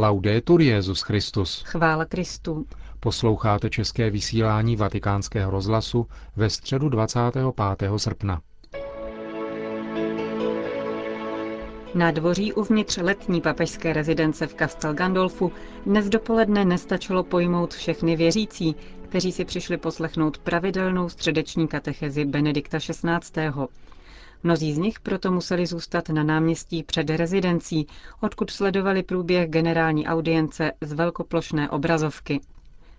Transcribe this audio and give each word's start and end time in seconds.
Laudetur 0.00 0.60
Jezus 0.60 1.02
Christus. 1.02 1.62
Chvála 1.66 2.04
Kristu. 2.04 2.66
Posloucháte 3.00 3.70
české 3.70 4.10
vysílání 4.10 4.76
Vatikánského 4.76 5.50
rozhlasu 5.50 6.06
ve 6.36 6.50
středu 6.50 6.88
25. 6.88 7.44
srpna. 7.96 8.40
Na 11.94 12.10
dvoří 12.10 12.52
uvnitř 12.52 12.96
letní 12.96 13.40
papežské 13.40 13.92
rezidence 13.92 14.46
v 14.46 14.54
Castel 14.54 14.94
Gandolfu 14.94 15.52
dnes 15.86 16.08
dopoledne 16.08 16.64
nestačilo 16.64 17.22
pojmout 17.22 17.74
všechny 17.74 18.16
věřící, 18.16 18.76
kteří 19.08 19.32
si 19.32 19.44
přišli 19.44 19.76
poslechnout 19.76 20.38
pravidelnou 20.38 21.08
středeční 21.08 21.68
katechezi 21.68 22.24
Benedikta 22.24 22.78
XVI. 22.78 23.50
Mnozí 24.42 24.74
z 24.74 24.78
nich 24.78 25.00
proto 25.00 25.30
museli 25.30 25.66
zůstat 25.66 26.08
na 26.08 26.22
náměstí 26.22 26.82
před 26.82 27.10
rezidencí, 27.10 27.86
odkud 28.20 28.50
sledovali 28.50 29.02
průběh 29.02 29.48
generální 29.48 30.06
audience 30.06 30.72
z 30.80 30.92
velkoplošné 30.92 31.70
obrazovky. 31.70 32.40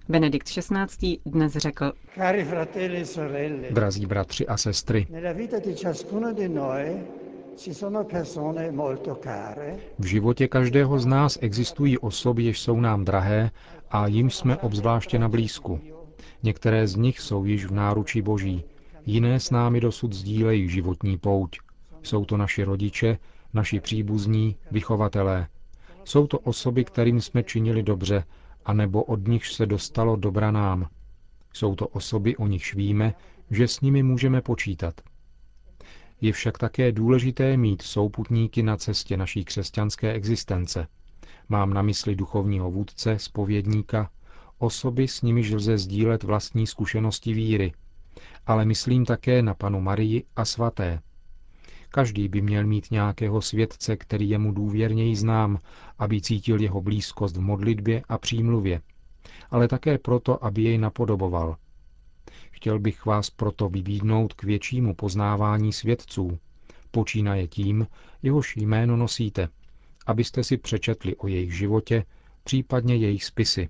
Benedikt 0.09 0.47
XVI. 0.47 1.17
dnes 1.25 1.53
řekl, 1.53 1.91
e 2.17 3.71
Drazí 3.71 4.05
bratři 4.05 4.47
a 4.47 4.57
sestry, 4.57 5.07
v 9.99 10.05
životě 10.05 10.47
každého 10.47 10.99
z 10.99 11.05
nás 11.05 11.37
existují 11.41 11.97
osoby, 11.97 12.43
jež 12.43 12.59
jsou 12.59 12.79
nám 12.79 13.05
drahé 13.05 13.51
a 13.91 14.07
jim 14.07 14.29
jsme 14.29 14.57
obzvláště 14.57 15.19
na 15.19 15.29
blízku. 15.29 15.79
Některé 16.43 16.87
z 16.87 16.95
nich 16.95 17.19
jsou 17.19 17.45
již 17.45 17.65
v 17.65 17.71
náručí 17.71 18.21
Boží, 18.21 18.63
jiné 19.09 19.39
s 19.39 19.51
námi 19.51 19.79
dosud 19.81 20.13
sdílejí 20.13 20.69
životní 20.69 21.17
pouť. 21.17 21.59
Jsou 22.03 22.25
to 22.25 22.37
naši 22.37 22.63
rodiče, 22.63 23.17
naši 23.53 23.79
příbuzní, 23.79 24.55
vychovatelé. 24.71 25.47
Jsou 26.03 26.27
to 26.27 26.39
osoby, 26.39 26.83
kterým 26.83 27.21
jsme 27.21 27.43
činili 27.43 27.83
dobře, 27.83 28.23
anebo 28.65 29.03
od 29.03 29.27
nich 29.27 29.47
se 29.47 29.65
dostalo 29.65 30.15
dobra 30.15 30.51
nám. 30.51 30.87
Jsou 31.53 31.75
to 31.75 31.87
osoby, 31.87 32.37
o 32.37 32.47
nichž 32.47 32.75
víme, 32.75 33.13
že 33.51 33.67
s 33.67 33.81
nimi 33.81 34.03
můžeme 34.03 34.41
počítat. 34.41 35.01
Je 36.21 36.33
však 36.33 36.57
také 36.57 36.91
důležité 36.91 37.57
mít 37.57 37.81
souputníky 37.81 38.63
na 38.63 38.77
cestě 38.77 39.17
naší 39.17 39.45
křesťanské 39.45 40.13
existence. 40.13 40.87
Mám 41.49 41.73
na 41.73 41.81
mysli 41.81 42.15
duchovního 42.15 42.71
vůdce, 42.71 43.19
spovědníka, 43.19 44.09
osoby, 44.57 45.07
s 45.07 45.21
nimiž 45.21 45.51
lze 45.51 45.77
sdílet 45.77 46.23
vlastní 46.23 46.67
zkušenosti 46.67 47.33
víry. 47.33 47.73
Ale 48.45 48.65
myslím 48.65 49.05
také 49.05 49.41
na 49.41 49.53
panu 49.53 49.81
Marii 49.81 50.23
a 50.35 50.45
svaté. 50.45 51.01
Každý 51.89 52.27
by 52.27 52.41
měl 52.41 52.65
mít 52.67 52.91
nějakého 52.91 53.41
světce, 53.41 53.97
který 53.97 54.29
je 54.29 54.37
mu 54.37 54.51
důvěrněji 54.51 55.15
znám, 55.15 55.59
aby 55.99 56.21
cítil 56.21 56.61
jeho 56.61 56.81
blízkost 56.81 57.37
v 57.37 57.41
modlitbě 57.41 58.01
a 58.09 58.17
přímluvě, 58.17 58.81
ale 59.51 59.67
také 59.67 59.97
proto, 59.97 60.45
aby 60.45 60.63
jej 60.63 60.77
napodoboval– 60.77 61.55
Chtěl 62.59 62.79
bych 62.79 63.05
vás 63.05 63.29
proto 63.29 63.69
vybídnout 63.69 64.33
k 64.33 64.43
většímu 64.43 64.95
poznávání 64.95 65.73
svědců, 65.73 66.39
počínaje 66.91 67.47
tím, 67.47 67.87
jehož 68.21 68.55
jméno 68.55 68.97
nosíte, 68.97 69.49
abyste 70.05 70.43
si 70.43 70.57
přečetli 70.57 71.15
o 71.15 71.27
jejich 71.27 71.53
životě, 71.57 72.05
případně 72.43 72.95
jejich 72.95 73.23
spisy. 73.23 73.69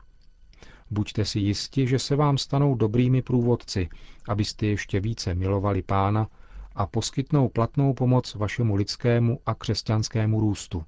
Buďte 0.91 1.25
si 1.25 1.39
jisti, 1.39 1.87
že 1.87 1.99
se 1.99 2.15
vám 2.15 2.37
stanou 2.37 2.75
dobrými 2.75 3.21
průvodci, 3.21 3.89
abyste 4.27 4.65
ještě 4.65 4.99
více 4.99 5.35
milovali 5.35 5.81
pána 5.81 6.27
a 6.75 6.85
poskytnou 6.85 7.49
platnou 7.49 7.93
pomoc 7.93 8.35
vašemu 8.35 8.75
lidskému 8.75 9.39
a 9.45 9.55
křesťanskému 9.55 10.39
růstu. 10.39 10.83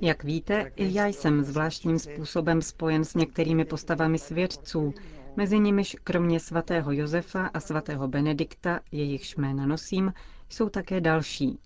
Jak 0.00 0.24
víte, 0.24 0.72
i 0.76 0.94
já 0.94 1.06
jsem 1.06 1.44
zvláštním 1.44 1.98
způsobem 1.98 2.62
spojen 2.62 3.04
s 3.04 3.14
některými 3.14 3.64
postavami 3.64 4.18
svědců, 4.18 4.94
mezi 5.36 5.58
nimiž 5.58 5.96
kromě 6.04 6.40
svatého 6.40 6.92
Josefa 6.92 7.46
a 7.46 7.60
svatého 7.60 8.08
Benedikta, 8.08 8.80
jejichž 8.92 9.36
jména 9.36 9.66
nosím, 9.66 10.12
jsou 10.48 10.68
také 10.68 11.00
další. 11.00 11.58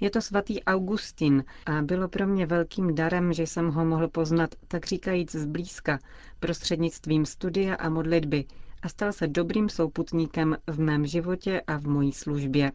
Je 0.00 0.10
to 0.10 0.20
svatý 0.20 0.62
Augustin 0.64 1.44
a 1.66 1.82
bylo 1.82 2.08
pro 2.08 2.26
mě 2.26 2.46
velkým 2.46 2.94
darem, 2.94 3.32
že 3.32 3.42
jsem 3.42 3.70
ho 3.70 3.84
mohl 3.84 4.08
poznat 4.08 4.54
tak 4.68 4.86
říkajíc 4.86 5.32
zblízka, 5.34 5.98
prostřednictvím 6.40 7.26
studia 7.26 7.74
a 7.74 7.88
modlitby 7.88 8.44
a 8.82 8.88
stal 8.88 9.12
se 9.12 9.26
dobrým 9.26 9.68
souputníkem 9.68 10.56
v 10.66 10.80
mém 10.80 11.06
životě 11.06 11.62
a 11.66 11.76
v 11.78 11.86
mojí 11.86 12.12
službě. 12.12 12.72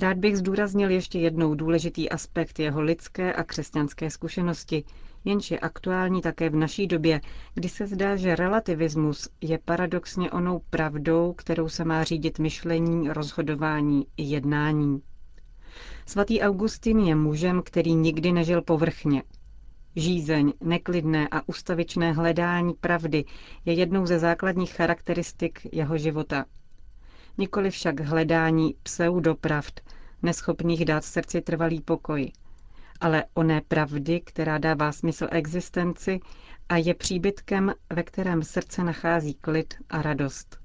Rád 0.00 0.16
bych 0.16 0.36
zdůraznil 0.36 0.90
ještě 0.90 1.18
jednou 1.18 1.54
důležitý 1.54 2.10
aspekt 2.10 2.58
jeho 2.58 2.82
lidské 2.82 3.32
a 3.32 3.44
křesťanské 3.44 4.10
zkušenosti, 4.10 4.84
jenž 5.24 5.50
je 5.50 5.58
aktuální 5.58 6.20
také 6.22 6.50
v 6.50 6.56
naší 6.56 6.86
době, 6.86 7.20
kdy 7.54 7.68
se 7.68 7.86
zdá, 7.86 8.16
že 8.16 8.36
relativismus 8.36 9.28
je 9.40 9.58
paradoxně 9.64 10.30
onou 10.30 10.60
pravdou, 10.70 11.32
kterou 11.32 11.68
se 11.68 11.84
má 11.84 12.04
řídit 12.04 12.38
myšlení, 12.38 13.08
rozhodování 13.08 14.06
i 14.16 14.22
jednání. 14.22 15.02
Svatý 16.06 16.40
Augustin 16.40 16.98
je 16.98 17.14
mužem, 17.14 17.62
který 17.62 17.94
nikdy 17.94 18.32
nežil 18.32 18.62
povrchně. 18.62 19.22
Žízeň, 19.96 20.52
neklidné 20.60 21.28
a 21.30 21.48
ustavičné 21.48 22.12
hledání 22.12 22.74
pravdy 22.74 23.24
je 23.64 23.72
jednou 23.72 24.06
ze 24.06 24.18
základních 24.18 24.74
charakteristik 24.74 25.60
jeho 25.72 25.98
života. 25.98 26.44
Nikoli 27.38 27.70
však 27.70 28.00
hledání 28.00 28.74
pseudopravd, 28.82 29.80
neschopných 30.22 30.84
dát 30.84 31.04
srdci 31.04 31.40
trvalý 31.40 31.80
pokoj, 31.80 32.32
ale 33.00 33.24
oné 33.34 33.60
pravdy, 33.68 34.20
která 34.20 34.58
dává 34.58 34.92
smysl 34.92 35.28
existenci 35.30 36.20
a 36.68 36.76
je 36.76 36.94
příbytkem, 36.94 37.72
ve 37.92 38.02
kterém 38.02 38.42
srdce 38.42 38.84
nachází 38.84 39.34
klid 39.34 39.74
a 39.90 40.02
radost. 40.02 40.58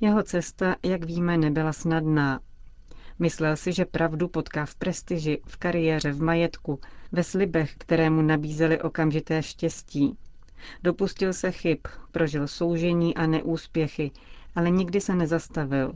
Jeho 0.00 0.22
cesta, 0.22 0.76
jak 0.82 1.04
víme, 1.04 1.38
nebyla 1.38 1.72
snadná, 1.72 2.40
Myslel 3.18 3.56
si, 3.56 3.72
že 3.72 3.84
pravdu 3.84 4.28
potká 4.28 4.66
v 4.66 4.74
prestiži, 4.74 5.40
v 5.46 5.56
kariéře, 5.56 6.12
v 6.12 6.22
majetku, 6.22 6.80
ve 7.12 7.24
slibech, 7.24 7.74
které 7.78 8.10
mu 8.10 8.22
nabízely 8.22 8.80
okamžité 8.80 9.42
štěstí. 9.42 10.18
Dopustil 10.82 11.32
se 11.32 11.50
chyb, 11.50 11.78
prožil 12.12 12.48
soužení 12.48 13.14
a 13.16 13.26
neúspěchy, 13.26 14.10
ale 14.54 14.70
nikdy 14.70 15.00
se 15.00 15.14
nezastavil. 15.14 15.92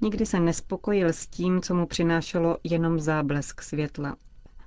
Nikdy 0.00 0.26
se 0.26 0.40
nespokojil 0.40 1.08
s 1.08 1.26
tím, 1.26 1.60
co 1.60 1.74
mu 1.74 1.86
přinášelo 1.86 2.56
jenom 2.64 3.00
záblesk 3.00 3.62
světla. 3.62 4.16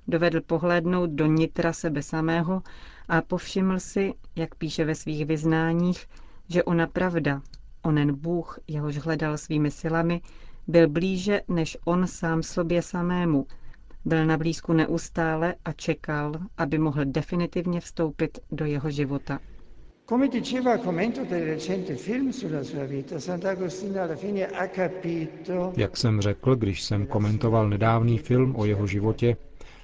Dovedl 0.08 0.40
pohlédnout 0.40 1.10
do 1.10 1.26
nitra 1.26 1.72
sebe 1.72 2.02
samého 2.02 2.62
a 3.08 3.22
povšiml 3.22 3.80
si, 3.80 4.14
jak 4.36 4.54
píše 4.54 4.84
ve 4.84 4.94
svých 4.94 5.26
vyznáních, 5.26 6.06
že 6.48 6.64
ona 6.64 6.86
pravda, 6.86 7.42
onen 7.82 8.14
Bůh, 8.14 8.58
jehož 8.68 8.98
hledal 8.98 9.38
svými 9.38 9.70
silami, 9.70 10.20
byl 10.70 10.88
blíže 10.88 11.40
než 11.48 11.76
on 11.84 12.06
sám 12.06 12.42
sobě 12.42 12.82
samému. 12.82 13.46
Byl 14.04 14.26
na 14.26 14.36
blízku 14.36 14.72
neustále 14.72 15.54
a 15.64 15.72
čekal, 15.72 16.32
aby 16.56 16.78
mohl 16.78 17.04
definitivně 17.04 17.80
vstoupit 17.80 18.38
do 18.52 18.64
jeho 18.64 18.90
života. 18.90 19.38
Jak 25.76 25.96
jsem 25.96 26.20
řekl, 26.20 26.56
když 26.56 26.82
jsem 26.82 27.06
komentoval 27.06 27.68
nedávný 27.68 28.18
film 28.18 28.56
o 28.56 28.64
jeho 28.64 28.86
životě, 28.86 29.36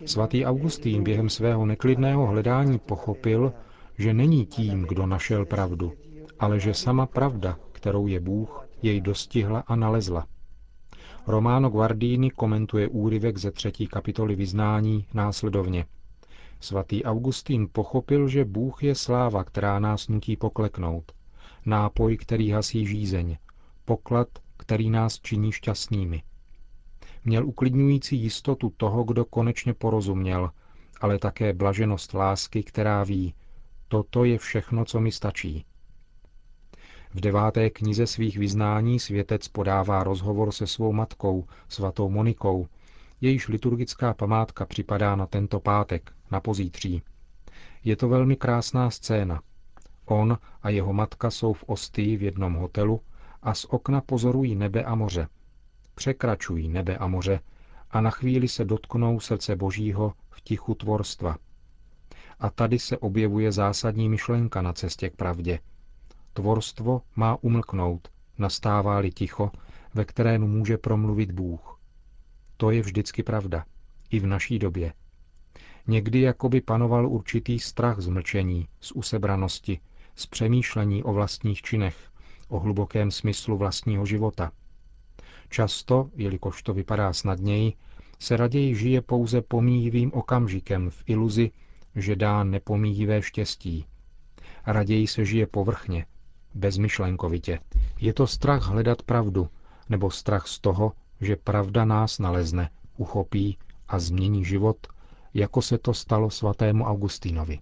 svatý 0.04 0.44
Augustín 0.44 1.03
během 1.03 1.28
svého 1.28 1.66
neklidného 1.66 2.26
hledání 2.26 2.78
pochopil, 2.78 3.53
že 3.98 4.14
není 4.14 4.47
tím, 4.47 4.82
kdo 4.82 5.06
našel 5.06 5.44
pravdu, 5.44 5.92
ale 6.38 6.60
že 6.60 6.74
sama 6.74 7.06
pravda, 7.06 7.58
kterou 7.72 8.06
je 8.06 8.20
Bůh, 8.20 8.68
jej 8.82 9.00
dostihla 9.00 9.64
a 9.66 9.76
nalezla. 9.76 10.26
Romano 11.26 11.70
Guardini 11.70 12.31
komentuje 12.31 12.88
úryvek 12.88 13.38
ze 13.38 13.50
třetí 13.50 13.86
kapitoly 13.86 14.34
vyznání 14.34 15.06
následovně. 15.15 15.86
Svatý 16.60 17.04
Augustín 17.04 17.68
pochopil, 17.72 18.28
že 18.28 18.45
Bůh 18.45 18.83
je 18.83 18.95
sláva, 18.95 19.45
která 19.45 19.78
nás 19.78 20.09
nutí 20.09 20.36
pokleknout, 20.36 21.12
nápoj, 21.66 22.16
který 22.16 22.51
hasí 22.51 22.86
žízeň, 22.86 23.36
poklad, 23.84 24.28
který 24.56 24.91
nás 24.91 25.21
činí 25.21 25.53
šťastnými. 25.53 26.22
Měl 27.24 27.47
uklidňující 27.47 28.16
jistotu 28.16 28.72
toho, 28.77 29.04
kdo 29.04 29.24
konečně 29.24 29.74
porozuměl, 29.74 30.51
ale 31.01 31.18
také 31.18 31.53
blaženost 31.53 32.15
lásky, 32.15 32.62
která 32.62 33.04
ví, 33.04 33.34
toto 33.89 34.24
je 34.24 34.39
všechno, 34.39 34.84
co 34.84 35.01
mi 35.01 35.12
stačí. 35.12 35.65
V 37.16 37.21
deváté 37.21 37.71
knize 37.71 38.07
svých 38.07 38.39
vyznání 38.39 39.01
světec 39.01 39.48
podává 39.48 40.04
rozhovor 40.04 40.53
se 40.53 40.66
svou 40.66 40.92
matkou, 40.92 41.45
svatou 41.68 42.10
Monikou, 42.10 42.66
jejíž 43.21 43.48
liturgická 43.48 44.15
památka 44.15 44.66
připadá 44.66 45.16
na 45.16 45.27
tento 45.27 45.60
pátek, 45.60 46.13
na 46.30 46.41
pozítří. 46.41 47.03
Je 47.84 47.97
to 47.97 48.09
velmi 48.09 48.36
krásná 48.36 48.91
scéna. 48.91 49.41
On 50.04 50.39
a 50.63 50.68
jeho 50.71 50.92
matka 50.92 51.30
jsou 51.30 51.53
v 51.53 51.65
Ostii 51.65 52.16
v 52.16 52.22
jednom 52.22 52.54
hotelu 52.54 53.01
a 53.42 53.54
z 53.54 53.65
okna 53.65 54.01
pozorují 54.01 54.54
nebe 54.54 54.84
a 54.84 54.95
moře. 54.95 55.28
Překračují 55.95 56.68
nebe 56.68 56.97
a 56.97 57.07
moře 57.07 57.41
a 57.91 58.01
na 58.01 58.10
chvíli 58.10 58.48
se 58.48 58.65
dotknou 58.65 59.21
srdce 59.21 59.57
Božího 59.57 60.13
v 60.30 60.41
tichu 60.41 60.74
tvorstva. 60.74 61.36
A 62.41 62.51
tady 62.51 62.78
se 62.78 62.98
objevuje 62.98 63.53
zásadní 63.53 64.09
myšlenka 64.09 64.63
na 64.63 64.72
cestě 64.72 65.10
k 65.10 65.16
pravdě. 65.16 65.59
Tvorstvo 66.36 67.03
má 67.16 67.38
umlknout, 67.41 68.09
nastává-li 68.38 69.10
ticho, 69.10 69.50
ve 69.94 70.04
kterém 70.04 70.42
může 70.42 70.78
promluvit 70.78 71.33
Bůh. 71.33 71.80
To 72.56 72.71
je 72.71 72.83
vždycky 72.83 73.22
pravda, 73.22 73.65
i 74.10 74.21
v 74.21 74.27
naší 74.27 74.59
době. 74.59 74.92
Někdy 75.86 76.21
jakoby 76.21 76.60
panoval 76.60 77.09
určitý 77.09 77.59
strach 77.59 78.00
z 78.00 78.09
mlčení, 78.09 78.68
z 78.80 78.92
usebranosti, 78.92 79.80
z 80.15 80.27
přemýšlení 80.27 81.03
o 81.04 81.12
vlastních 81.12 81.62
činech, 81.62 81.97
o 82.48 82.60
hlubokém 82.60 83.10
smyslu 83.10 83.56
vlastního 83.56 84.06
života. 84.06 84.53
Často, 85.48 86.10
jelikož 86.15 86.62
to 86.62 86.74
vypadá 86.74 87.12
snadněji, 87.12 87.72
se 88.18 88.36
raději 88.36 88.74
žije 88.74 89.03
pouze 89.03 89.42
pomíjivým 89.42 90.12
okamžikem 90.15 90.91
v 90.91 91.03
iluzi, 91.06 91.50
že 91.94 92.16
dá 92.16 92.44
nepomíjivé 92.44 93.22
štěstí. 93.22 93.86
Raději 94.66 95.06
se 95.06 95.24
žije 95.24 95.47
povrchně, 95.47 96.06
bezmyšlenkovitě. 96.56 97.58
Je 98.00 98.12
to 98.14 98.26
strach 98.26 98.62
hledat 98.62 99.03
pravdu, 99.03 99.48
nebo 99.88 100.10
strach 100.10 100.47
z 100.47 100.58
toho, 100.58 100.92
že 101.20 101.36
pravda 101.36 101.84
nás 101.84 102.18
nalezne, 102.18 102.70
uchopí 102.97 103.58
a 103.88 103.98
změní 103.98 104.44
život, 104.44 104.76
jako 105.34 105.62
se 105.62 105.78
to 105.78 105.94
stalo 105.94 106.30
svatému 106.30 106.84
Augustínovi. 106.84 107.58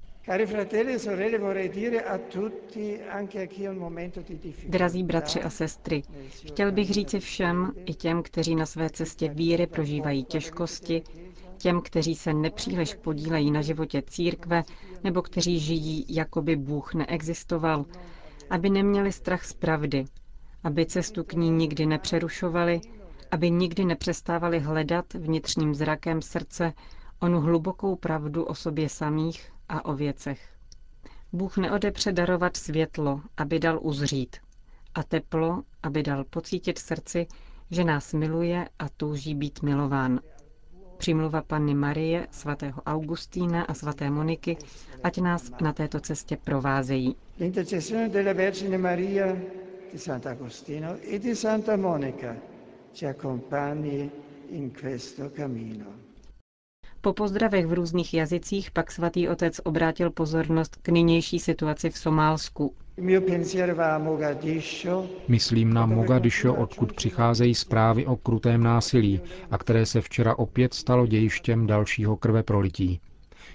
Drazí 4.69 5.03
bratři 5.05 5.43
a 5.43 5.51
sestry, 5.51 6.03
chtěl 6.47 6.73
bych 6.73 6.91
říci 6.91 7.21
všem, 7.21 7.73
i 7.85 7.95
těm, 7.95 8.23
kteří 8.23 8.55
na 8.55 8.67
své 8.67 8.91
cestě 8.91 9.29
víry 9.29 9.67
prožívají 9.67 10.25
těžkosti, 10.25 11.03
těm, 11.57 11.81
kteří 11.81 12.15
se 12.15 12.35
nepříliš 12.35 12.95
podílejí 12.95 13.51
na 13.51 13.63
životě 13.63 14.03
církve, 14.07 14.63
nebo 15.05 15.23
kteří 15.23 15.59
žijí, 15.59 16.07
jako 16.09 16.43
by 16.43 16.57
Bůh 16.57 16.95
neexistoval, 16.95 17.85
aby 18.51 18.71
neměli 18.71 19.13
strach 19.13 19.45
z 19.45 19.53
pravdy, 19.53 20.05
aby 20.65 20.87
cestu 20.87 21.25
k 21.25 21.33
ní 21.33 21.51
nikdy 21.51 21.87
nepřerušovali, 21.87 22.81
aby 23.31 23.51
nikdy 23.51 23.85
nepřestávali 23.85 24.61
hledat 24.61 25.15
vnitřním 25.15 25.75
zrakem 25.75 26.23
srdce 26.23 26.73
onu 27.21 27.41
hlubokou 27.41 27.97
pravdu 27.97 28.45
o 28.45 28.55
sobě 28.55 28.89
samých 28.89 29.53
a 29.69 29.85
o 29.85 29.95
věcech. 29.95 30.49
Bůh 31.33 31.57
neodepře 31.57 32.13
darovat 32.13 32.57
světlo, 32.57 33.21
aby 33.37 33.59
dal 33.59 33.79
uzřít, 33.83 34.37
a 34.95 35.03
teplo, 35.03 35.63
aby 35.83 36.03
dal 36.03 36.25
pocítit 36.25 36.79
srdci, 36.79 37.27
že 37.71 37.85
nás 37.85 38.13
miluje 38.13 38.69
a 38.79 38.89
touží 38.89 39.35
být 39.35 39.63
milován. 39.63 40.21
Přimluva 40.99 41.43
Panny 41.43 41.75
Marie, 41.75 42.27
svatého 42.31 42.83
Augustína 42.87 43.63
a 43.63 43.75
svaté 43.75 44.11
Moniky, 44.11 44.57
ať 45.03 45.19
nás 45.21 45.51
na 45.63 45.73
této 45.73 46.01
cestě 46.01 46.37
provázejí. 46.45 47.17
L'intercessione 47.41 48.09
della 48.09 48.33
Vergine 48.33 48.79
Maria, 48.79 49.37
di 49.93 49.99
Sant'Agostino 49.99 50.97
e 51.13 51.19
di 51.19 51.35
Santa 51.37 51.77
Monica 51.77 52.37
ci 52.93 53.07
accompagni 53.07 54.11
in 54.51 54.71
questo 54.81 55.31
cammino. 55.31 55.87
Po 57.01 57.13
pozdravech 57.13 57.67
v 57.67 57.73
různých 57.73 58.15
jazycích 58.15 58.71
pak 58.71 58.93
svatý 58.93 59.29
otec 59.29 59.61
obrátil 59.65 60.11
pozornost 60.11 60.77
k 60.83 60.89
nynější 60.89 61.39
situaci 61.39 61.91
v 61.91 61.99
Somálsku. 61.99 62.75
Myslím 65.29 65.73
na 65.75 65.87
Mogadišo, 65.87 66.55
odkud 66.55 66.93
přicházejí 66.93 67.55
zprávy 67.55 68.07
o 68.07 68.17
krutém 68.17 68.63
násilí 68.63 69.21
a 69.51 69.59
které 69.59 69.87
se 69.87 70.01
včera 70.01 70.39
opět 70.39 70.75
stalo 70.75 71.07
dějištěm 71.07 71.67
dalšího 71.67 72.17
krve 72.17 72.43
prolití. 72.43 73.01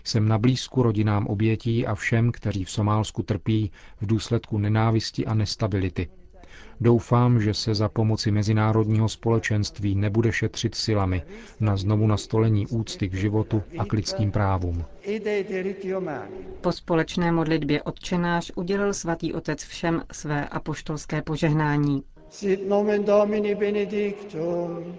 Jsem 0.04 0.28
na 0.28 0.38
blízku 0.38 0.84
rodinám 0.84 1.28
obětí 1.28 1.86
a 1.88 1.96
všem, 1.96 2.32
kteří 2.32 2.64
v 2.66 2.72
Somálsku 2.72 3.24
trpí 3.24 3.72
v 4.02 4.06
důsledku 4.06 4.58
nenávisti 4.58 5.26
a 5.26 5.34
nestability. 5.34 6.10
Doufám, 6.82 7.42
že 7.42 7.54
se 7.54 7.76
za 7.76 7.90
pomoci 7.90 8.32
mezinárodního 8.32 9.10
společenství 9.10 9.96
nebude 9.96 10.32
šetřit 10.32 10.76
silami 10.76 11.24
na 11.60 11.78
znovu 11.78 12.08
nastolení 12.08 12.68
úcty 12.68 13.10
k 13.10 13.14
životu 13.14 13.64
a 13.78 13.86
k 13.86 13.94
lidským 13.94 14.32
právům. 14.32 14.86
Po 16.62 16.72
společné 16.72 17.32
modlitbě 17.32 17.84
odčenáš 17.84 18.52
udělil 18.56 18.94
svatý 18.94 19.34
otec 19.34 19.64
všem 19.64 20.04
své 20.12 20.48
apoštolské 20.48 21.22
požehnání. 21.22 22.04
Sit 22.30 22.70
nomen 22.70 23.04
Domini 23.04 23.56
benedictum. 23.56 24.96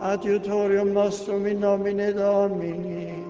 Adiutorium 0.00 0.94
nostrum 0.94 1.46
in 1.46 1.60
nomine 1.60 2.12
Domini. 2.12 3.29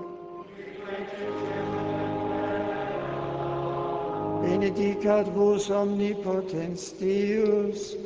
Benedicat 4.42 5.26
vos 5.34 5.70
omnipotens 5.70 6.92
Deus, 7.00 7.96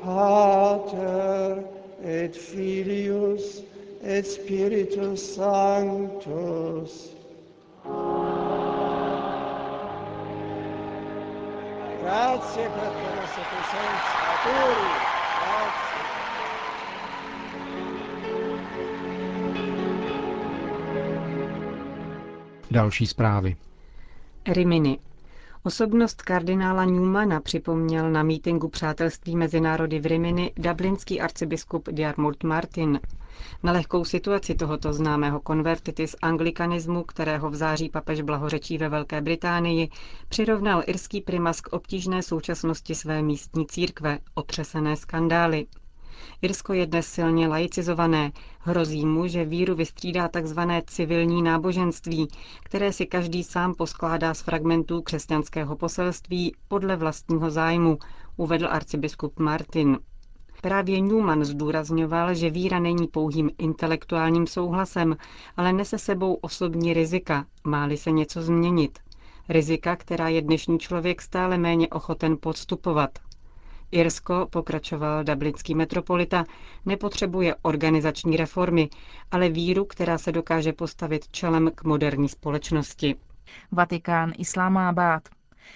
Pater 0.00 1.64
et 2.02 2.36
Filius 2.36 3.62
et 4.02 4.26
Spiritus 4.26 5.34
Sanctus. 5.34 7.10
Grazie 12.02 12.68
per 12.68 12.92
la 12.92 13.10
vostra 13.16 13.44
presenza. 13.52 14.16
Auguri. 14.44 15.16
Další 22.70 23.06
zprávy. 23.06 23.56
Rimini. 24.46 25.07
Osobnost 25.68 26.22
kardinála 26.22 26.84
Newmana 26.84 27.40
připomněl 27.40 28.10
na 28.10 28.22
mítinku 28.22 28.68
Přátelství 28.68 29.36
mezi 29.36 29.60
národy 29.60 30.00
v 30.00 30.06
Rimini 30.06 30.52
dublinský 30.56 31.20
arcibiskup 31.20 31.88
Diarmurt 31.92 32.44
Martin. 32.44 33.00
Na 33.62 33.72
lehkou 33.72 34.04
situaci 34.04 34.54
tohoto 34.54 34.92
známého 34.92 35.40
konvertity 35.40 36.06
z 36.06 36.16
anglikanismu, 36.22 37.02
kterého 37.04 37.50
v 37.50 37.54
září 37.54 37.88
papež 37.88 38.20
blahořečí 38.20 38.78
ve 38.78 38.88
Velké 38.88 39.20
Británii, 39.20 39.88
přirovnal 40.28 40.82
irský 40.86 41.20
primas 41.20 41.60
k 41.60 41.72
obtížné 41.72 42.22
současnosti 42.22 42.94
své 42.94 43.22
místní 43.22 43.66
církve, 43.66 44.18
otřesené 44.34 44.96
skandály. 44.96 45.66
Irsko 46.42 46.72
je 46.72 46.86
dnes 46.86 47.06
silně 47.06 47.48
laicizované. 47.48 48.32
Hrozí 48.58 49.06
mu, 49.06 49.26
že 49.26 49.44
víru 49.44 49.74
vystřídá 49.74 50.28
tzv. 50.28 50.60
civilní 50.86 51.42
náboženství, 51.42 52.28
které 52.64 52.92
si 52.92 53.06
každý 53.06 53.44
sám 53.44 53.74
poskládá 53.74 54.34
z 54.34 54.40
fragmentů 54.40 55.02
křesťanského 55.02 55.76
poselství 55.76 56.54
podle 56.68 56.96
vlastního 56.96 57.50
zájmu, 57.50 57.98
uvedl 58.36 58.68
arcibiskup 58.70 59.38
Martin. 59.38 59.98
Právě 60.62 61.00
Newman 61.00 61.44
zdůrazňoval, 61.44 62.34
že 62.34 62.50
víra 62.50 62.78
není 62.78 63.06
pouhým 63.06 63.50
intelektuálním 63.58 64.46
souhlasem, 64.46 65.16
ale 65.56 65.72
nese 65.72 65.98
sebou 65.98 66.34
osobní 66.34 66.94
rizika, 66.94 67.46
máli 67.64 67.96
se 67.96 68.10
něco 68.10 68.42
změnit. 68.42 68.98
Rizika, 69.48 69.96
která 69.96 70.28
je 70.28 70.42
dnešní 70.42 70.78
člověk 70.78 71.22
stále 71.22 71.58
méně 71.58 71.88
ochoten 71.88 72.36
podstupovat. 72.40 73.10
Irsko, 73.90 74.46
pokračoval 74.50 75.24
dublinský 75.24 75.74
metropolita, 75.74 76.44
nepotřebuje 76.86 77.54
organizační 77.62 78.36
reformy, 78.36 78.88
ale 79.30 79.48
víru, 79.48 79.84
která 79.84 80.18
se 80.18 80.32
dokáže 80.32 80.72
postavit 80.72 81.28
čelem 81.28 81.70
k 81.74 81.84
moderní 81.84 82.28
společnosti. 82.28 83.16
Vatikán 83.72 84.32
Islámábad. 84.38 85.28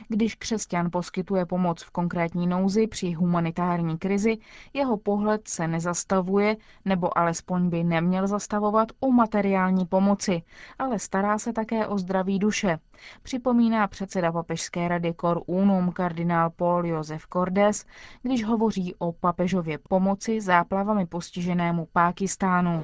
Když 0.09 0.35
křesťan 0.35 0.91
poskytuje 0.91 1.47
pomoc 1.47 1.83
v 1.83 1.91
konkrétní 1.91 2.47
nouzi 2.47 2.87
při 2.87 3.13
humanitární 3.13 3.99
krizi, 3.99 4.39
jeho 4.73 4.97
pohled 4.97 5.49
se 5.49 5.69
nezastavuje, 5.69 6.57
nebo 6.85 7.19
alespoň 7.19 7.69
by 7.71 7.85
neměl 7.85 8.27
zastavovat 8.27 8.89
u 9.01 9.13
materiální 9.13 9.87
pomoci, 9.87 10.43
ale 10.79 10.99
stará 10.99 11.39
se 11.39 11.53
také 11.53 11.87
o 11.87 11.99
zdraví 11.99 12.39
duše. 12.39 12.79
Připomíná 13.23 13.87
předseda 13.87 14.33
papežské 14.33 14.89
rady 14.89 15.15
Cor 15.21 15.43
Unum 15.47 15.93
kardinál 15.93 16.51
Paul 16.51 16.87
Josef 16.87 17.27
Cordes, 17.33 17.85
když 18.23 18.45
hovoří 18.45 18.95
o 18.99 19.13
papežově 19.13 19.79
pomoci 19.89 20.41
záplavami 20.41 21.07
postiženému 21.07 21.89
Pákistánu. 21.93 22.83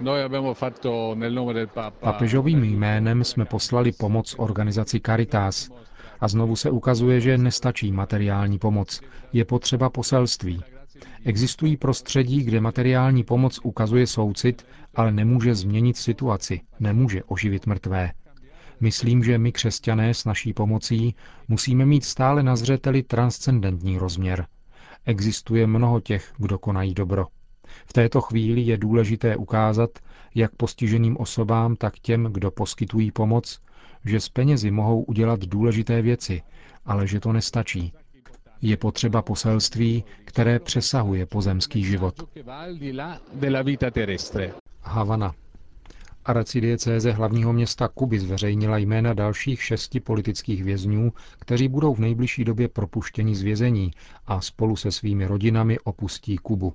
Papežovým 2.00 2.64
jménem 2.64 3.24
jsme 3.24 3.44
poslali 3.44 3.92
pomoc 3.92 4.34
organizaci 4.38 5.00
Caritas, 5.00 5.70
a 6.20 6.28
znovu 6.28 6.56
se 6.56 6.70
ukazuje, 6.70 7.20
že 7.20 7.38
nestačí 7.38 7.92
materiální 7.92 8.58
pomoc, 8.58 9.00
je 9.32 9.44
potřeba 9.44 9.90
poselství. 9.90 10.62
Existují 11.24 11.76
prostředí, 11.76 12.42
kde 12.42 12.60
materiální 12.60 13.24
pomoc 13.24 13.60
ukazuje 13.62 14.06
soucit, 14.06 14.66
ale 14.94 15.12
nemůže 15.12 15.54
změnit 15.54 15.96
situaci, 15.96 16.60
nemůže 16.80 17.24
oživit 17.24 17.66
mrtvé. 17.66 18.12
Myslím, 18.80 19.24
že 19.24 19.38
my, 19.38 19.52
křesťané, 19.52 20.14
s 20.14 20.24
naší 20.24 20.52
pomocí 20.52 21.14
musíme 21.48 21.86
mít 21.86 22.04
stále 22.04 22.42
na 22.42 22.56
zřeteli 22.56 23.02
transcendentní 23.02 23.98
rozměr. 23.98 24.46
Existuje 25.06 25.66
mnoho 25.66 26.00
těch, 26.00 26.32
kdo 26.38 26.58
konají 26.58 26.94
dobro. 26.94 27.26
V 27.86 27.92
této 27.92 28.20
chvíli 28.20 28.60
je 28.60 28.76
důležité 28.76 29.36
ukázat, 29.36 29.90
jak 30.34 30.54
postiženým 30.54 31.16
osobám, 31.16 31.76
tak 31.76 31.98
těm, 31.98 32.24
kdo 32.32 32.50
poskytují 32.50 33.10
pomoc, 33.10 33.60
že 34.04 34.20
s 34.20 34.28
penězi 34.28 34.70
mohou 34.70 35.02
udělat 35.02 35.40
důležité 35.40 36.02
věci, 36.02 36.42
ale 36.84 37.06
že 37.06 37.20
to 37.20 37.32
nestačí. 37.32 37.92
Je 38.62 38.76
potřeba 38.76 39.22
poselství, 39.22 40.04
které 40.24 40.58
přesahuje 40.58 41.26
pozemský 41.26 41.84
život. 41.84 42.28
Havana. 44.82 45.34
Arcidiecéze 46.24 47.12
hlavního 47.12 47.52
města 47.52 47.88
Kuby 47.88 48.18
zveřejnila 48.20 48.78
jména 48.78 49.14
dalších 49.14 49.62
šesti 49.62 50.00
politických 50.00 50.64
vězňů, 50.64 51.12
kteří 51.38 51.68
budou 51.68 51.94
v 51.94 51.98
nejbližší 51.98 52.44
době 52.44 52.68
propuštěni 52.68 53.34
z 53.34 53.42
vězení 53.42 53.90
a 54.26 54.40
spolu 54.40 54.76
se 54.76 54.92
svými 54.92 55.26
rodinami 55.26 55.78
opustí 55.78 56.36
Kubu. 56.36 56.74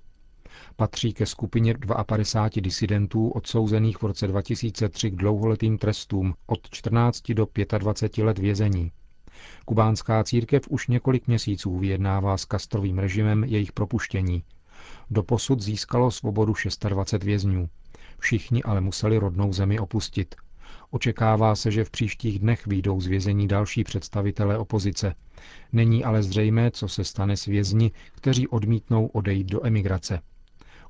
Patří 0.76 1.14
ke 1.14 1.26
skupině 1.26 1.76
52 2.06 2.62
disidentů 2.62 3.30
odsouzených 3.30 3.98
v 3.98 4.04
roce 4.04 4.28
2003 4.28 5.12
k 5.12 5.16
dlouholetým 5.16 5.78
trestům 5.78 6.34
od 6.48 6.70
14 6.70 7.32
do 7.32 7.48
25 7.78 8.24
let 8.24 8.40
vězení. 8.40 8.92
Kubánská 9.66 10.24
církev 10.24 10.68
už 10.70 10.88
několik 10.88 11.28
měsíců 11.28 11.78
vyjednává 11.78 12.38
s 12.38 12.46
Kastrovým 12.46 13.00
režimem 13.00 13.44
jejich 13.44 13.72
propuštění. 13.72 14.44
Doposud 15.10 15.62
získalo 15.62 16.12
svobodu 16.12 16.54
26 16.90 17.24
vězňů. 17.24 17.70
Všichni 18.20 18.64
ale 18.64 18.82
museli 18.82 19.18
rodnou 19.18 19.54
zemi 19.54 19.80
opustit. 19.80 20.36
Očekává 20.92 21.56
se, 21.56 21.72
že 21.72 21.84
v 21.84 21.92
příštích 21.92 22.40
dnech 22.40 22.68
výjdou 22.68 23.02
z 23.02 23.08
vězení 23.08 23.48
další 23.48 23.84
představitelé 23.84 24.58
opozice. 24.58 25.16
Není 25.72 26.04
ale 26.04 26.24
zřejmé, 26.24 26.72
co 26.72 26.88
se 26.88 27.04
stane 27.04 27.38
s 27.38 27.46
vězni, 27.46 27.92
kteří 28.16 28.48
odmítnou 28.48 29.06
odejít 29.08 29.48
do 29.48 29.66
emigrace. 29.66 30.20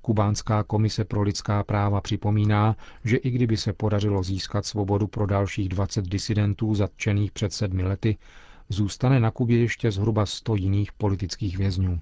Kubánská 0.05 0.63
komise 0.63 1.05
pro 1.05 1.21
lidská 1.21 1.63
práva 1.63 2.01
připomíná, 2.01 2.75
že 3.03 3.17
i 3.17 3.31
kdyby 3.31 3.57
se 3.57 3.73
podařilo 3.73 4.23
získat 4.23 4.65
svobodu 4.65 5.07
pro 5.07 5.25
dalších 5.25 5.69
20 5.69 6.05
disidentů 6.07 6.75
zatčených 6.75 7.31
před 7.31 7.53
sedmi 7.53 7.83
lety, 7.83 8.17
zůstane 8.69 9.19
na 9.19 9.31
Kubě 9.31 9.59
ještě 9.59 9.91
zhruba 9.91 10.25
100 10.25 10.55
jiných 10.55 10.91
politických 10.93 11.57
vězňů. 11.57 11.99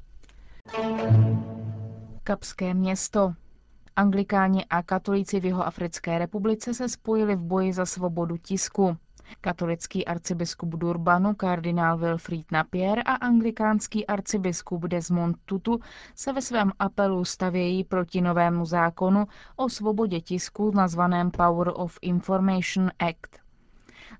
Kapské 2.23 2.73
město. 2.73 3.33
Anglikáni 3.95 4.65
a 4.65 4.83
katolíci 4.83 5.39
v 5.39 5.45
jeho 5.45 5.65
Africké 5.65 6.19
republice 6.19 6.73
se 6.73 6.89
spojili 6.89 7.35
v 7.35 7.39
boji 7.41 7.73
za 7.73 7.85
svobodu 7.85 8.37
tisku. 8.37 8.97
Katolický 9.41 10.05
arcibiskup 10.05 10.69
Durbanu 10.69 11.35
kardinál 11.35 11.97
Wilfried 11.97 12.51
Napier 12.51 12.99
a 13.05 13.15
anglikánský 13.15 14.07
arcibiskup 14.07 14.83
Desmond 14.87 15.37
Tutu 15.45 15.79
se 16.15 16.33
ve 16.33 16.41
svém 16.41 16.71
apelu 16.79 17.25
stavějí 17.25 17.83
proti 17.83 18.21
novému 18.21 18.65
zákonu 18.65 19.27
o 19.55 19.69
svobodě 19.69 20.21
tisku 20.21 20.71
nazvaném 20.71 21.31
Power 21.31 21.71
of 21.75 21.97
Information 22.01 22.91
Act. 22.99 23.41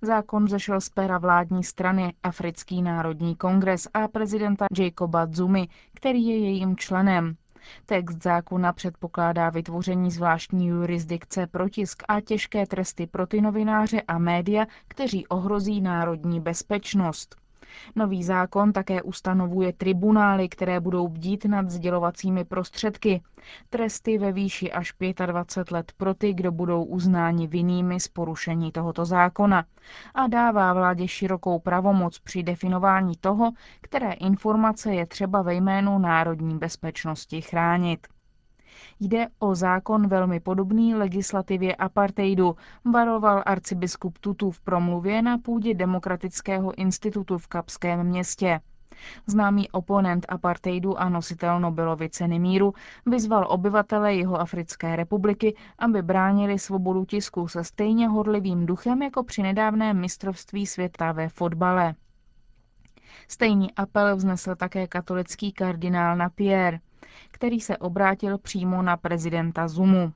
Zákon 0.01 0.48
zešel 0.48 0.82
z 0.82 0.89
pera 0.89 1.18
vládní 1.18 1.63
strany 1.63 2.13
Africký 2.24 2.82
národní 2.82 3.36
kongres 3.36 3.88
a 3.94 4.08
prezidenta 4.08 4.65
Jacoba 4.80 5.27
Zumi, 5.32 5.68
který 5.94 6.25
je 6.25 6.39
jejím 6.39 6.77
členem. 6.77 7.36
Text 7.86 8.24
zákona 8.24 8.74
předpokládá 8.74 9.50
vytvoření 9.50 10.12
zvláštní 10.12 10.68
jurisdikce 10.68 11.48
pro 11.48 11.70
tisk 11.70 12.03
a 12.08 12.22
těžké 12.22 12.68
tresty 12.68 13.08
pro 13.08 13.27
ty 13.27 13.41
novináře 13.41 14.01
a 14.01 14.18
média, 14.18 14.65
kteří 14.88 15.27
ohrozí 15.27 15.82
národní 15.82 16.39
bezpečnost. 16.39 17.40
Nový 17.96 18.24
zákon 18.24 18.74
také 18.74 19.01
ustanovuje 19.01 19.74
tribunály, 19.74 20.50
které 20.50 20.80
budou 20.80 21.08
bdít 21.08 21.46
nad 21.46 21.70
sdělovacími 21.70 22.46
prostředky. 22.46 23.22
Tresty 23.70 24.18
ve 24.18 24.32
výši 24.32 24.72
až 24.72 24.94
25 25.25 25.72
let 25.72 25.92
pro 25.98 26.13
ty, 26.13 26.34
kdo 26.34 26.51
budou 26.51 26.84
uznáni 26.84 27.48
vinnými 27.48 28.00
z 28.00 28.08
porušení 28.08 28.72
tohoto 28.72 29.06
zákona. 29.06 29.66
A 30.13 30.28
dává 30.28 30.74
vládě 30.74 31.08
širokou 31.08 31.60
pravomoc 31.60 32.20
při 32.20 32.44
definování 32.44 33.16
toho, 33.16 33.51
které 33.82 34.12
informace 34.13 34.94
je 34.94 35.06
třeba 35.06 35.42
ve 35.42 35.54
jménu 35.56 36.00
národní 36.00 36.58
bezpečnosti 36.58 37.42
chránit. 37.42 38.08
Jde 39.03 39.27
o 39.39 39.55
zákon 39.55 40.08
velmi 40.08 40.39
podobný 40.39 40.96
legislativě 40.96 41.75
apartheidu, 41.75 42.55
varoval 42.93 43.43
arcibiskup 43.46 44.17
Tutu 44.17 44.51
v 44.51 44.62
promluvě 44.62 45.22
na 45.22 45.38
půdě 45.38 45.74
Demokratického 45.74 46.75
institutu 46.75 47.38
v 47.38 47.48
Kapském 47.48 48.03
městě. 48.03 48.60
Známý 49.27 49.72
oponent 49.72 50.25
apartheidu 50.29 51.00
a 51.00 51.10
nositel 51.10 51.60
Nobelovy 51.60 52.10
ceny 52.10 52.39
míru 52.39 52.74
vyzval 53.05 53.46
obyvatele 53.50 54.15
jeho 54.15 54.39
Africké 54.39 54.96
republiky, 54.96 55.55
aby 55.79 56.01
bránili 56.01 56.60
svobodu 56.60 57.05
tisku 57.05 57.48
se 57.48 57.63
stejně 57.63 58.08
hodlivým 58.08 58.65
duchem 58.65 59.01
jako 59.01 59.24
při 59.24 59.43
nedávném 59.43 60.00
mistrovství 60.00 60.67
světa 60.67 61.12
ve 61.12 61.29
fotbale. 61.29 61.96
Stejný 63.27 63.74
apel 63.75 64.15
vznesl 64.15 64.55
také 64.55 64.88
katolický 64.88 65.51
kardinál 65.51 66.17
Napier 66.17 66.79
který 67.32 67.62
se 67.62 67.77
obrátil 67.77 68.38
přímo 68.38 68.82
na 68.82 68.98
prezidenta 68.98 69.68
Zumu. 69.68 70.13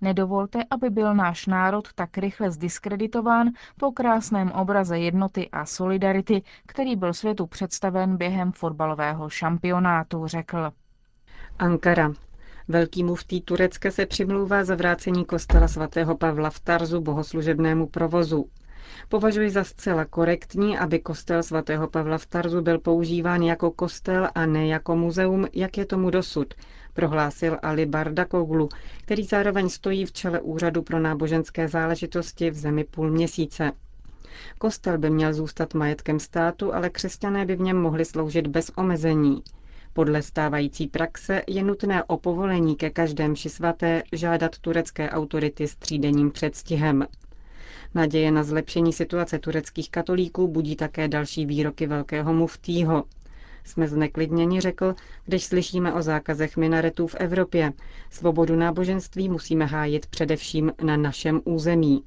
Nedovolte, 0.00 0.58
aby 0.70 0.90
byl 0.90 1.14
náš 1.14 1.46
národ 1.46 1.92
tak 1.94 2.18
rychle 2.18 2.50
zdiskreditován 2.50 3.48
po 3.76 3.92
krásném 3.92 4.50
obraze 4.50 4.98
jednoty 4.98 5.48
a 5.50 5.66
solidarity, 5.66 6.42
který 6.66 6.96
byl 6.96 7.14
světu 7.14 7.46
představen 7.46 8.16
během 8.16 8.52
fotbalového 8.52 9.28
šampionátu, 9.28 10.26
řekl. 10.26 10.72
Ankara. 11.58 12.12
Velký 12.68 13.04
muftý 13.04 13.40
Turecka 13.40 13.90
se 13.90 14.06
přimlouvá 14.06 14.64
za 14.64 14.74
vrácení 14.74 15.24
kostela 15.24 15.68
svatého 15.68 16.16
Pavla 16.16 16.50
v 16.50 16.60
Tarzu 16.60 17.00
bohoslužebnému 17.00 17.86
provozu. 17.86 18.50
Považuji 19.08 19.50
za 19.50 19.64
zcela 19.64 20.04
korektní, 20.04 20.78
aby 20.78 20.98
kostel 20.98 21.42
svatého 21.42 21.88
Pavla 21.88 22.18
v 22.18 22.26
Tarzu 22.26 22.62
byl 22.62 22.78
používán 22.78 23.42
jako 23.42 23.70
kostel 23.70 24.28
a 24.34 24.46
ne 24.46 24.66
jako 24.66 24.96
muzeum, 24.96 25.46
jak 25.52 25.78
je 25.78 25.84
tomu 25.84 26.10
dosud, 26.10 26.54
prohlásil 26.94 27.58
Ali 27.62 27.86
Bardakoglu, 27.86 28.68
který 29.02 29.24
zároveň 29.24 29.68
stojí 29.68 30.06
v 30.06 30.12
čele 30.12 30.40
Úřadu 30.40 30.82
pro 30.82 30.98
náboženské 31.00 31.68
záležitosti 31.68 32.50
v 32.50 32.54
zemi 32.54 32.84
půl 32.84 33.10
měsíce. 33.10 33.72
Kostel 34.58 34.98
by 34.98 35.10
měl 35.10 35.34
zůstat 35.34 35.74
majetkem 35.74 36.20
státu, 36.20 36.74
ale 36.74 36.90
křesťané 36.90 37.46
by 37.46 37.56
v 37.56 37.60
něm 37.60 37.76
mohli 37.76 38.04
sloužit 38.04 38.46
bez 38.46 38.70
omezení. 38.76 39.42
Podle 39.92 40.22
stávající 40.22 40.86
praxe 40.86 41.42
je 41.48 41.62
nutné 41.62 42.04
o 42.04 42.16
povolení 42.16 42.76
ke 42.76 42.90
každém 42.90 43.30
mši 43.30 43.48
svaté 43.48 44.02
žádat 44.12 44.58
turecké 44.58 45.10
autority 45.10 45.68
s 45.68 45.76
třídenním 45.76 46.30
předstihem. 46.30 47.06
Naděje 47.94 48.30
na 48.30 48.42
zlepšení 48.42 48.92
situace 48.92 49.38
tureckých 49.38 49.90
katolíků 49.90 50.48
budí 50.48 50.76
také 50.76 51.08
další 51.08 51.46
výroky 51.46 51.86
velkého 51.86 52.32
muftího. 52.34 53.04
Jsme 53.64 53.88
zneklidněni, 53.88 54.60
řekl, 54.60 54.94
když 55.26 55.44
slyšíme 55.44 55.92
o 55.92 56.02
zákazech 56.02 56.56
minaretů 56.56 57.06
v 57.06 57.14
Evropě. 57.14 57.72
Svobodu 58.10 58.56
náboženství 58.56 59.28
musíme 59.28 59.64
hájit 59.64 60.06
především 60.06 60.72
na 60.82 60.96
našem 60.96 61.40
území. 61.44 62.02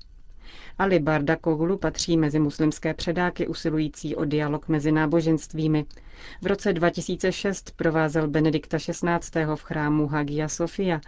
Ali 0.77 0.99
Barda 0.99 1.35
Koglu 1.35 1.77
patří 1.77 2.17
mezi 2.17 2.39
muslimské 2.39 2.93
předáky 2.93 3.47
usilující 3.47 4.15
o 4.15 4.25
dialog 4.25 4.67
mezi 4.67 4.91
náboženstvími. 4.91 5.85
V 6.41 6.45
roce 6.45 6.73
2006 6.73 7.71
provázel 7.75 8.27
Benedikta 8.27 8.77
XVI. 8.77 9.45
v 9.55 9.61
chrámu 9.63 10.07
Hagia 10.07 10.47
Sofia 10.47 11.01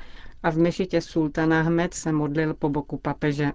a 0.43 0.49
v 0.49 0.57
mešitě 0.57 1.01
Sultana 1.01 1.59
Ahmed 1.59 1.93
se 1.93 2.11
modlil 2.11 2.53
po 2.53 2.69
boku 2.69 2.97
papeže. 2.97 3.51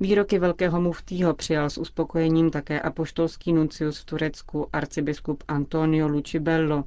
Výroky 0.00 0.38
velkého 0.38 0.80
muftího 0.80 1.34
přijal 1.34 1.70
s 1.70 1.78
uspokojením 1.78 2.50
také 2.50 2.80
apoštolský 2.80 3.52
nuncius 3.52 3.98
v 3.98 4.04
Turecku 4.04 4.68
arcibiskup 4.72 5.44
Antonio 5.48 6.08
Lucibello. 6.08 6.84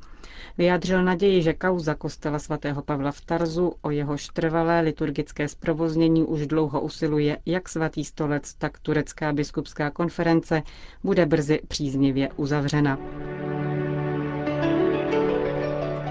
Vyjádřil 0.57 1.03
naději, 1.03 1.41
že 1.41 1.53
kauza 1.53 1.95
kostela 1.95 2.39
svatého 2.39 2.81
Pavla 2.81 3.11
v 3.11 3.21
Tarzu 3.21 3.73
o 3.81 3.91
jeho 3.91 4.15
trvalé 4.33 4.81
liturgické 4.81 5.47
zprovoznění 5.47 6.23
už 6.23 6.47
dlouho 6.47 6.81
usiluje 6.81 7.37
jak 7.45 7.69
svatý 7.69 8.05
stolec, 8.05 8.53
tak 8.53 8.79
turecká 8.79 9.33
biskupská 9.33 9.89
konference 9.91 10.63
bude 11.03 11.25
brzy 11.25 11.61
příznivě 11.67 12.29
uzavřena. 12.35 12.97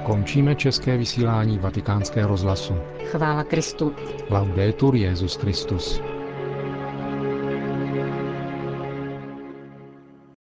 Končíme 0.06 0.54
české 0.54 0.96
vysílání 0.96 1.58
vatikánského 1.58 2.28
rozhlasu. 2.28 2.74
Chvála 3.04 3.44
Kristu. 3.44 3.94
Laudetur 4.30 4.96
Jezus 4.96 5.36
Christus. 5.36 6.00